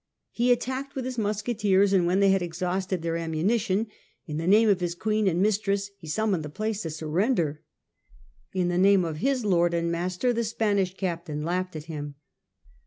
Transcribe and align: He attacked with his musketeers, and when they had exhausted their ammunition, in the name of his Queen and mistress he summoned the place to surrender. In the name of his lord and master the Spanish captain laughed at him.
He 0.31 0.51
attacked 0.51 0.95
with 0.95 1.05
his 1.05 1.19
musketeers, 1.19 1.93
and 1.93 2.07
when 2.07 2.21
they 2.21 2.31
had 2.31 2.41
exhausted 2.41 3.03
their 3.03 3.17
ammunition, 3.17 3.85
in 4.25 4.37
the 4.37 4.47
name 4.47 4.67
of 4.67 4.79
his 4.79 4.95
Queen 4.95 5.27
and 5.27 5.43
mistress 5.43 5.91
he 5.99 6.07
summoned 6.07 6.41
the 6.41 6.49
place 6.49 6.81
to 6.81 6.89
surrender. 6.89 7.61
In 8.51 8.69
the 8.69 8.79
name 8.79 9.05
of 9.05 9.17
his 9.17 9.45
lord 9.45 9.75
and 9.75 9.91
master 9.91 10.33
the 10.33 10.43
Spanish 10.43 10.95
captain 10.97 11.43
laughed 11.43 11.75
at 11.75 11.83
him. 11.83 12.15